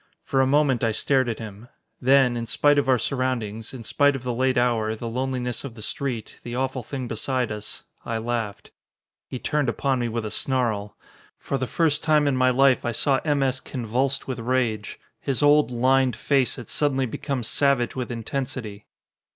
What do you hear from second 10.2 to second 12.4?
a snarl. For the first time in